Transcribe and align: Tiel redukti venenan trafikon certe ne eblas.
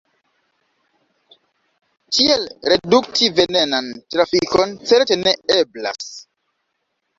Tiel 2.13 2.47
redukti 2.73 3.29
venenan 3.41 3.93
trafikon 4.17 4.75
certe 4.93 5.21
ne 5.27 5.37
eblas. 5.61 6.13